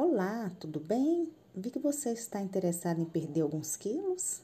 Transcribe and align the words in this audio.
Olá, 0.00 0.48
tudo 0.60 0.78
bem? 0.78 1.28
Vi 1.52 1.72
que 1.72 1.78
você 1.80 2.12
está 2.12 2.40
interessado 2.40 3.00
em 3.00 3.04
perder 3.04 3.40
alguns 3.40 3.74
quilos. 3.74 4.40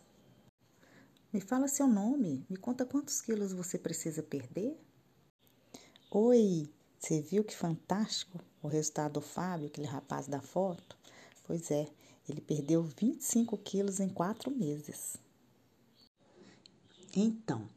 Me 1.33 1.41
fala 1.41 1.69
seu 1.69 1.87
nome, 1.87 2.45
me 2.51 2.57
conta 2.57 2.85
quantos 2.85 3.21
quilos 3.21 3.53
você 3.53 3.79
precisa 3.79 4.21
perder. 4.21 4.77
Oi, 6.11 6.69
você 6.99 7.21
viu 7.21 7.45
que 7.45 7.55
fantástico 7.55 8.41
o 8.61 8.67
resultado 8.67 9.13
do 9.13 9.21
Fábio, 9.21 9.69
aquele 9.69 9.87
rapaz 9.87 10.27
da 10.27 10.41
foto? 10.41 10.99
Pois 11.45 11.71
é, 11.71 11.87
ele 12.29 12.41
perdeu 12.41 12.83
25 12.83 13.57
quilos 13.59 14.01
em 14.01 14.09
quatro 14.09 14.51
meses. 14.51 15.17
Então, 17.15 17.69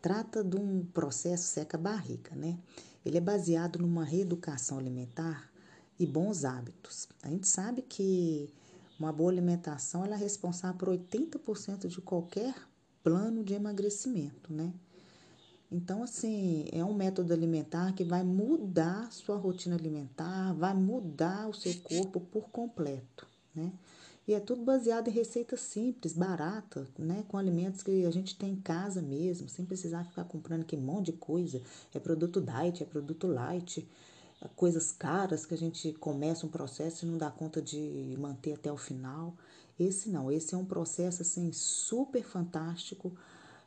trata 0.00 0.44
de 0.44 0.56
um 0.56 0.86
processo 0.86 1.48
seca-barriga, 1.48 2.36
né? 2.36 2.56
Ele 3.04 3.18
é 3.18 3.20
baseado 3.20 3.80
numa 3.80 4.04
reeducação 4.04 4.78
alimentar 4.78 5.52
e 5.98 6.06
bons 6.06 6.44
hábitos. 6.44 7.08
A 7.22 7.28
gente 7.28 7.46
sabe 7.46 7.82
que 7.82 8.52
uma 8.98 9.12
boa 9.12 9.30
alimentação 9.30 10.04
ela 10.04 10.14
é 10.14 10.18
responsável 10.18 10.76
por 10.78 10.88
80% 10.88 11.86
de 11.86 12.00
qualquer 12.00 12.54
plano 13.02 13.44
de 13.44 13.54
emagrecimento, 13.54 14.52
né? 14.52 14.72
Então, 15.70 16.02
assim, 16.02 16.66
é 16.72 16.84
um 16.84 16.94
método 16.94 17.32
alimentar 17.32 17.92
que 17.94 18.04
vai 18.04 18.22
mudar 18.22 19.10
sua 19.10 19.36
rotina 19.36 19.74
alimentar, 19.74 20.52
vai 20.54 20.72
mudar 20.72 21.48
o 21.48 21.54
seu 21.54 21.74
corpo 21.82 22.20
por 22.20 22.48
completo, 22.50 23.26
né? 23.54 23.72
E 24.26 24.32
é 24.32 24.40
tudo 24.40 24.62
baseado 24.62 25.08
em 25.08 25.10
receitas 25.10 25.60
simples, 25.60 26.14
baratas, 26.14 26.88
né? 26.98 27.24
Com 27.28 27.36
alimentos 27.36 27.82
que 27.82 28.06
a 28.06 28.10
gente 28.10 28.36
tem 28.36 28.52
em 28.52 28.60
casa 28.60 29.02
mesmo, 29.02 29.48
sem 29.48 29.66
precisar 29.66 30.04
ficar 30.04 30.24
comprando 30.24 30.62
aquele 30.62 30.80
monte 30.80 31.06
de 31.06 31.12
coisa. 31.12 31.60
É 31.92 31.98
produto 31.98 32.40
diet, 32.40 32.82
é 32.82 32.86
produto 32.86 33.26
light 33.26 33.86
coisas 34.48 34.92
caras 34.92 35.46
que 35.46 35.54
a 35.54 35.58
gente 35.58 35.92
começa 35.94 36.46
um 36.46 36.50
processo 36.50 37.04
e 37.04 37.08
não 37.08 37.18
dá 37.18 37.30
conta 37.30 37.60
de 37.60 38.16
manter 38.18 38.54
até 38.54 38.72
o 38.72 38.76
final. 38.76 39.36
Esse 39.78 40.08
não, 40.08 40.30
esse 40.30 40.54
é 40.54 40.58
um 40.58 40.64
processo 40.64 41.22
assim 41.22 41.52
super 41.52 42.22
fantástico, 42.22 43.12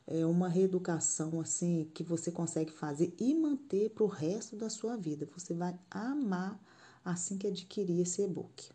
é 0.06 0.24
uma 0.24 0.48
reeducação 0.48 1.40
assim 1.40 1.90
que 1.92 2.02
você 2.02 2.30
consegue 2.30 2.72
fazer 2.72 3.14
e 3.18 3.34
manter 3.34 3.90
para 3.90 4.04
o 4.04 4.08
resto 4.08 4.56
da 4.56 4.70
sua 4.70 4.96
vida. 4.96 5.28
Você 5.36 5.52
vai 5.52 5.78
amar 5.90 6.58
assim 7.04 7.36
que 7.36 7.46
adquirir 7.46 8.00
esse 8.00 8.22
e-book. 8.22 8.70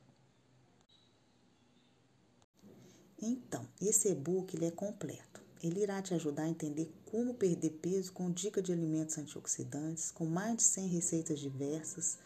Então, 3.22 3.66
esse 3.82 4.10
e-book 4.10 4.56
ele 4.56 4.66
é 4.66 4.72
completo. 4.72 5.43
Ele 5.64 5.82
irá 5.82 6.02
te 6.02 6.14
ajudar 6.14 6.44
a 6.44 6.50
entender 6.50 6.94
como 7.10 7.34
perder 7.34 7.70
peso 7.82 8.12
com 8.12 8.30
dica 8.30 8.62
de 8.62 8.74
alimentos 8.74 9.18
antioxidantes, 9.18 10.12
com 10.12 10.26
mais 10.26 10.58
de 10.58 10.64
100 10.64 10.88
receitas 10.90 11.40
diversas, 11.40 12.20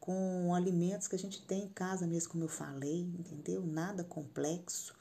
com 0.00 0.52
alimentos 0.52 1.06
que 1.06 1.14
a 1.14 1.18
gente 1.18 1.40
tem 1.46 1.62
em 1.62 1.68
casa 1.68 2.08
mesmo, 2.08 2.32
como 2.32 2.42
eu 2.42 2.48
falei, 2.48 3.02
entendeu? 3.02 3.64
Nada 3.64 4.02
complexo. 4.02 4.92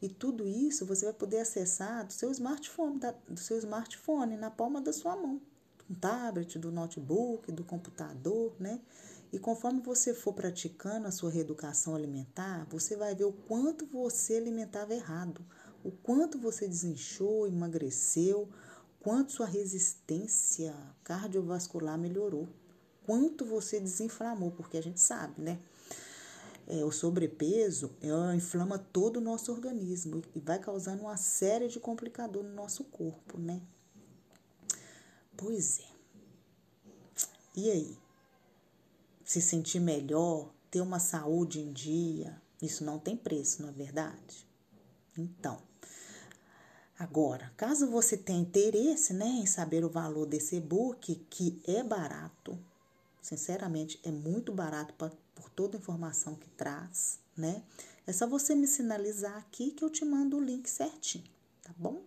E 0.00 0.08
tudo 0.08 0.48
isso 0.48 0.86
você 0.86 1.04
vai 1.04 1.12
poder 1.12 1.40
acessar 1.40 2.06
do 2.06 2.12
seu 2.14 2.30
smartphone, 2.30 2.98
da, 2.98 3.14
do 3.28 3.38
seu 3.38 3.58
smartphone 3.58 4.38
na 4.38 4.50
palma 4.50 4.80
da 4.80 4.92
sua 4.94 5.14
mão, 5.14 5.38
do 5.86 5.94
tablet, 5.94 6.58
do 6.58 6.72
notebook, 6.72 7.52
do 7.52 7.64
computador, 7.64 8.54
né? 8.58 8.80
E 9.30 9.38
conforme 9.38 9.80
você 9.80 10.14
for 10.14 10.32
praticando 10.32 11.06
a 11.06 11.10
sua 11.10 11.30
reeducação 11.30 11.94
alimentar, 11.94 12.66
você 12.70 12.96
vai 12.96 13.14
ver 13.14 13.24
o 13.24 13.32
quanto 13.32 13.84
você 13.84 14.36
alimentava 14.36 14.94
errado, 14.94 15.44
o 15.86 15.92
quanto 16.02 16.38
você 16.38 16.66
desinchou, 16.66 17.46
emagreceu, 17.46 18.48
quanto 18.98 19.30
sua 19.30 19.46
resistência 19.46 20.74
cardiovascular 21.04 21.96
melhorou, 21.96 22.48
quanto 23.04 23.44
você 23.44 23.78
desinflamou, 23.78 24.50
porque 24.50 24.76
a 24.76 24.82
gente 24.82 25.00
sabe, 25.00 25.40
né? 25.40 25.60
É, 26.66 26.84
o 26.84 26.90
sobrepeso 26.90 27.94
é, 28.02 28.34
inflama 28.34 28.76
todo 28.76 29.18
o 29.18 29.20
nosso 29.20 29.52
organismo 29.52 30.20
e 30.34 30.40
vai 30.40 30.58
causando 30.58 31.02
uma 31.02 31.16
série 31.16 31.68
de 31.68 31.78
complicadores 31.78 32.50
no 32.50 32.56
nosso 32.56 32.82
corpo, 32.82 33.38
né? 33.38 33.62
Pois 35.36 35.78
é. 35.78 35.96
E 37.54 37.70
aí? 37.70 37.96
Se 39.24 39.40
sentir 39.40 39.78
melhor, 39.78 40.52
ter 40.68 40.80
uma 40.80 40.98
saúde 40.98 41.60
em 41.60 41.72
dia, 41.72 42.42
isso 42.60 42.84
não 42.84 42.98
tem 42.98 43.16
preço, 43.16 43.62
não 43.62 43.68
é 43.68 43.72
verdade? 43.72 44.46
Então, 45.16 45.60
Agora, 46.98 47.52
caso 47.58 47.90
você 47.90 48.16
tenha 48.16 48.40
interesse 48.40 49.12
né, 49.12 49.26
em 49.26 49.44
saber 49.44 49.84
o 49.84 49.90
valor 49.90 50.24
desse 50.24 50.56
e-book, 50.56 51.14
que 51.28 51.60
é 51.66 51.82
barato, 51.82 52.58
sinceramente 53.20 54.00
é 54.02 54.10
muito 54.10 54.50
barato 54.50 54.94
pra, 54.94 55.10
por 55.34 55.50
toda 55.50 55.76
a 55.76 55.80
informação 55.80 56.34
que 56.34 56.48
traz, 56.50 57.18
né? 57.36 57.62
É 58.06 58.12
só 58.14 58.26
você 58.26 58.54
me 58.54 58.66
sinalizar 58.66 59.36
aqui 59.36 59.72
que 59.72 59.84
eu 59.84 59.90
te 59.90 60.06
mando 60.06 60.38
o 60.38 60.42
link 60.42 60.70
certinho, 60.70 61.24
tá 61.62 61.70
bom? 61.76 62.02